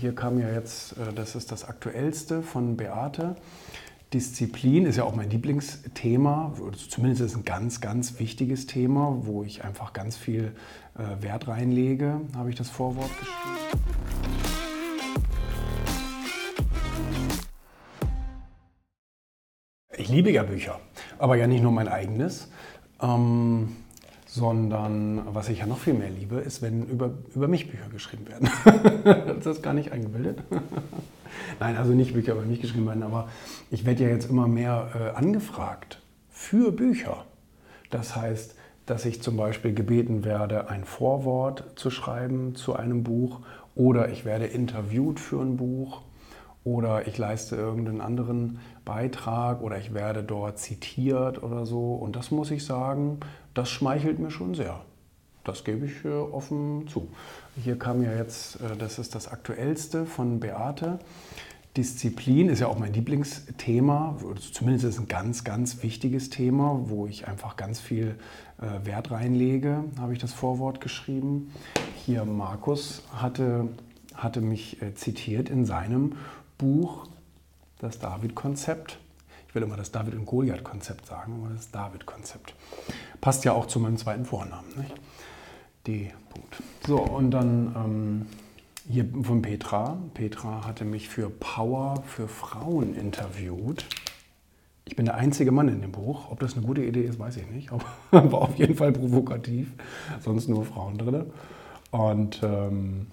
Hier 0.00 0.14
kam 0.14 0.38
ja 0.38 0.50
jetzt, 0.50 0.92
äh, 0.92 1.12
das 1.14 1.34
ist 1.34 1.52
das 1.52 1.64
aktuellste 1.64 2.42
von 2.42 2.78
Beate. 2.78 3.36
Disziplin 4.14 4.86
ist 4.86 4.96
ja 4.96 5.04
auch 5.04 5.14
mein 5.14 5.28
Lieblingsthema, 5.28 6.54
zumindest 6.88 7.22
ist 7.22 7.36
ein 7.36 7.44
ganz, 7.44 7.80
ganz 7.80 8.18
wichtiges 8.18 8.66
Thema, 8.66 9.18
wo 9.22 9.42
ich 9.42 9.64
einfach 9.64 9.92
ganz 9.92 10.16
viel 10.16 10.54
äh, 10.96 11.22
Wert 11.22 11.48
reinlege, 11.48 12.20
habe 12.36 12.50
ich 12.50 12.56
das 12.56 12.70
Vorwort 12.70 13.10
geschrieben. 13.18 13.82
Ich 19.96 20.08
liebe 20.08 20.30
ja 20.30 20.42
Bücher, 20.42 20.80
aber 21.18 21.36
ja 21.36 21.46
nicht 21.46 21.62
nur 21.62 21.72
mein 21.72 21.88
eigenes. 21.88 22.48
Ähm, 23.00 23.76
sondern 24.32 25.20
was 25.34 25.50
ich 25.50 25.58
ja 25.58 25.66
noch 25.66 25.78
viel 25.78 25.92
mehr 25.92 26.08
liebe, 26.08 26.36
ist, 26.36 26.62
wenn 26.62 26.86
über, 26.86 27.10
über 27.34 27.48
mich 27.48 27.70
Bücher 27.70 27.90
geschrieben 27.92 28.26
werden. 28.28 28.48
das 29.44 29.56
ist 29.56 29.62
gar 29.62 29.74
nicht 29.74 29.92
eingebildet. 29.92 30.38
Nein, 31.60 31.76
also 31.76 31.92
nicht 31.92 32.14
Bücher 32.14 32.32
über 32.32 32.40
mich 32.40 32.62
geschrieben 32.62 32.86
werden, 32.86 33.02
aber 33.02 33.28
ich 33.70 33.84
werde 33.84 34.04
ja 34.04 34.08
jetzt 34.08 34.30
immer 34.30 34.48
mehr 34.48 34.88
äh, 34.94 35.18
angefragt 35.18 36.00
für 36.30 36.72
Bücher. 36.72 37.26
Das 37.90 38.16
heißt, 38.16 38.54
dass 38.86 39.04
ich 39.04 39.20
zum 39.20 39.36
Beispiel 39.36 39.74
gebeten 39.74 40.24
werde, 40.24 40.70
ein 40.70 40.86
Vorwort 40.86 41.64
zu 41.76 41.90
schreiben 41.90 42.54
zu 42.54 42.74
einem 42.74 43.02
Buch 43.02 43.40
oder 43.74 44.08
ich 44.08 44.24
werde 44.24 44.46
interviewt 44.46 45.20
für 45.20 45.42
ein 45.42 45.58
Buch 45.58 46.00
oder 46.64 47.06
ich 47.08 47.18
leiste 47.18 47.56
irgendeinen 47.56 48.00
anderen 48.00 48.60
Beitrag 48.84 49.62
oder 49.62 49.78
ich 49.78 49.94
werde 49.94 50.22
dort 50.22 50.58
zitiert 50.58 51.42
oder 51.42 51.66
so. 51.66 51.94
Und 51.94 52.16
das 52.16 52.30
muss 52.30 52.50
ich 52.50 52.64
sagen, 52.64 53.18
das 53.54 53.70
schmeichelt 53.70 54.18
mir 54.18 54.30
schon 54.30 54.54
sehr. 54.54 54.80
Das 55.44 55.64
gebe 55.64 55.86
ich 55.86 56.04
äh, 56.04 56.08
offen 56.08 56.86
zu. 56.88 57.08
Hier 57.62 57.78
kam 57.78 58.02
ja 58.02 58.14
jetzt, 58.14 58.56
äh, 58.56 58.76
das 58.78 58.98
ist 58.98 59.14
das 59.14 59.28
aktuellste 59.28 60.06
von 60.06 60.40
Beate. 60.40 60.98
Disziplin 61.76 62.48
ist 62.48 62.60
ja 62.60 62.66
auch 62.66 62.78
mein 62.78 62.92
Lieblingsthema, 62.92 64.18
zumindest 64.52 64.84
ist 64.84 64.98
ein 64.98 65.08
ganz, 65.08 65.42
ganz 65.42 65.82
wichtiges 65.82 66.28
Thema, 66.28 66.82
wo 66.84 67.06
ich 67.06 67.26
einfach 67.28 67.56
ganz 67.56 67.80
viel 67.80 68.16
äh, 68.60 68.86
Wert 68.86 69.10
reinlege, 69.10 69.84
habe 69.98 70.12
ich 70.12 70.18
das 70.18 70.34
Vorwort 70.34 70.82
geschrieben. 70.82 71.50
Hier 72.04 72.26
Markus 72.26 73.02
hatte, 73.10 73.68
hatte 74.14 74.42
mich 74.42 74.78
zitiert 74.96 75.48
in 75.48 75.64
seinem 75.64 76.12
Buch 76.62 77.08
Das 77.80 77.98
David-Konzept. 77.98 79.00
Ich 79.48 79.54
will 79.56 79.64
immer 79.64 79.76
das 79.76 79.90
David- 79.90 80.14
und 80.14 80.26
Goliath-Konzept 80.26 81.06
sagen, 81.06 81.42
aber 81.42 81.52
das 81.52 81.72
David-Konzept. 81.72 82.54
Passt 83.20 83.44
ja 83.44 83.52
auch 83.52 83.66
zu 83.66 83.80
meinem 83.80 83.96
zweiten 83.96 84.24
Vornamen. 84.24 84.68
Nicht? 84.76 84.94
D. 85.88 86.12
Punkt. 86.30 86.62
So, 86.86 87.00
und 87.00 87.32
dann 87.32 87.74
ähm, 87.76 88.26
hier 88.88 89.04
von 89.24 89.42
Petra. 89.42 89.98
Petra 90.14 90.64
hatte 90.64 90.84
mich 90.84 91.08
für 91.08 91.30
Power 91.30 92.04
für 92.06 92.28
Frauen 92.28 92.94
interviewt. 92.94 93.84
Ich 94.84 94.94
bin 94.94 95.06
der 95.06 95.16
einzige 95.16 95.50
Mann 95.50 95.66
in 95.66 95.82
dem 95.82 95.90
Buch. 95.90 96.30
Ob 96.30 96.38
das 96.38 96.56
eine 96.56 96.64
gute 96.64 96.84
Idee 96.84 97.02
ist, 97.02 97.18
weiß 97.18 97.38
ich 97.38 97.50
nicht. 97.50 97.72
Aber 97.72 97.84
war 98.32 98.42
auf 98.42 98.56
jeden 98.56 98.76
Fall 98.76 98.92
provokativ. 98.92 99.72
Sonst 100.20 100.48
nur 100.48 100.64
Frauen 100.64 100.96
drin. 100.96 101.26
Und 101.90 102.40
ähm, 102.44 103.08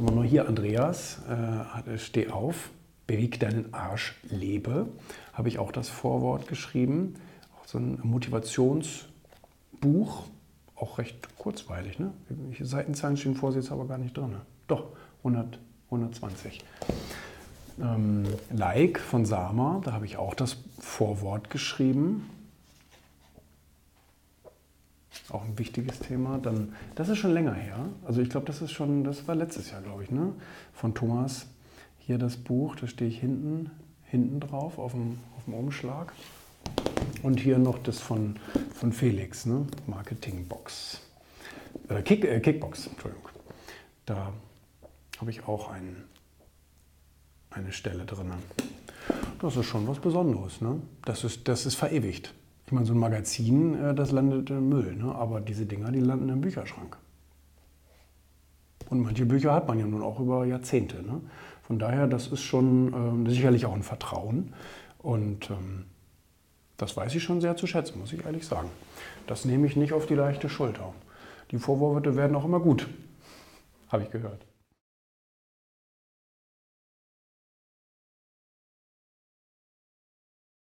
nur 0.00 0.24
hier 0.24 0.48
Andreas, 0.48 1.18
äh, 1.28 1.98
steh 1.98 2.28
auf, 2.28 2.70
beweg 3.06 3.38
deinen 3.40 3.74
Arsch, 3.74 4.14
lebe, 4.28 4.86
habe 5.32 5.48
ich 5.48 5.58
auch 5.58 5.72
das 5.72 5.88
Vorwort 5.88 6.46
geschrieben. 6.48 7.14
Auch 7.60 7.66
so 7.66 7.78
ein 7.78 7.98
Motivationsbuch, 8.02 10.24
auch 10.76 10.98
recht 10.98 11.36
kurzweilig. 11.38 11.98
Ne? 11.98 12.12
Welche 12.28 12.64
Seitenzahlen 12.64 13.16
stehen 13.16 13.34
vor, 13.34 13.56
ist 13.56 13.72
aber 13.72 13.86
gar 13.86 13.98
nicht 13.98 14.16
drin. 14.16 14.36
Doch, 14.68 14.84
100, 15.18 15.58
120. 15.86 16.64
Ähm, 17.80 18.24
like 18.54 19.00
von 19.00 19.24
Sama, 19.24 19.80
da 19.84 19.92
habe 19.92 20.06
ich 20.06 20.16
auch 20.16 20.34
das 20.34 20.58
Vorwort 20.78 21.50
geschrieben 21.50 22.30
auch 25.30 25.44
ein 25.44 25.58
wichtiges 25.58 25.98
Thema. 26.00 26.38
Dann, 26.38 26.74
das 26.94 27.08
ist 27.08 27.18
schon 27.18 27.32
länger 27.32 27.54
her. 27.54 27.78
Also 28.04 28.20
ich 28.20 28.30
glaube, 28.30 28.46
das 28.46 28.62
ist 28.62 28.72
schon, 28.72 29.04
das 29.04 29.26
war 29.28 29.34
letztes 29.34 29.70
Jahr, 29.70 29.82
glaube 29.82 30.04
ich, 30.04 30.10
ne? 30.10 30.32
Von 30.72 30.94
Thomas. 30.94 31.46
Hier 31.98 32.18
das 32.18 32.36
Buch, 32.36 32.74
da 32.76 32.86
stehe 32.86 33.08
ich 33.08 33.20
hinten, 33.20 33.70
hinten 34.04 34.40
drauf 34.40 34.78
auf 34.78 34.92
dem, 34.92 35.18
auf 35.36 35.44
dem 35.44 35.54
Umschlag. 35.54 36.12
Und 37.22 37.38
hier 37.38 37.58
noch 37.58 37.78
das 37.78 38.00
von, 38.00 38.36
von 38.74 38.92
Felix, 38.92 39.46
ne? 39.46 39.66
Marketingbox. 39.86 41.00
Äh, 41.88 42.02
Kick, 42.02 42.24
äh, 42.24 42.40
Kickbox, 42.40 42.88
Entschuldigung. 42.88 43.28
Da 44.06 44.32
habe 45.18 45.30
ich 45.30 45.46
auch 45.46 45.70
ein, 45.70 46.04
eine 47.50 47.72
Stelle 47.72 48.04
drin. 48.04 48.32
Das 49.40 49.56
ist 49.56 49.66
schon 49.66 49.86
was 49.86 49.98
Besonderes. 49.98 50.60
Ne? 50.60 50.80
Das, 51.04 51.24
ist, 51.24 51.48
das 51.48 51.66
ist 51.66 51.74
verewigt. 51.74 52.34
Ich 52.72 52.74
meine, 52.74 52.86
so 52.86 52.94
ein 52.94 53.00
Magazin, 53.00 53.74
äh, 53.74 53.94
das 53.94 54.12
landet 54.12 54.48
im 54.48 54.70
Müll, 54.70 54.96
ne? 54.96 55.14
aber 55.14 55.42
diese 55.42 55.66
Dinger, 55.66 55.92
die 55.92 56.00
landen 56.00 56.30
im 56.30 56.40
Bücherschrank. 56.40 56.96
Und 58.88 59.02
manche 59.02 59.26
Bücher 59.26 59.52
hat 59.52 59.68
man 59.68 59.78
ja 59.78 59.86
nun 59.86 60.00
auch 60.00 60.18
über 60.18 60.46
Jahrzehnte. 60.46 61.02
Ne? 61.02 61.20
Von 61.60 61.78
daher, 61.78 62.06
das 62.06 62.28
ist 62.28 62.40
schon 62.40 63.26
äh, 63.26 63.30
sicherlich 63.30 63.66
auch 63.66 63.74
ein 63.74 63.82
Vertrauen. 63.82 64.54
Und 65.00 65.50
ähm, 65.50 65.84
das 66.78 66.96
weiß 66.96 67.14
ich 67.14 67.22
schon 67.22 67.42
sehr 67.42 67.58
zu 67.58 67.66
schätzen, 67.66 67.98
muss 67.98 68.14
ich 68.14 68.24
ehrlich 68.24 68.46
sagen. 68.46 68.70
Das 69.26 69.44
nehme 69.44 69.66
ich 69.66 69.76
nicht 69.76 69.92
auf 69.92 70.06
die 70.06 70.14
leichte 70.14 70.48
Schulter. 70.48 70.94
Die 71.50 71.58
Vorworte 71.58 72.16
werden 72.16 72.34
auch 72.34 72.46
immer 72.46 72.60
gut, 72.60 72.88
habe 73.90 74.04
ich 74.04 74.10
gehört. 74.10 74.46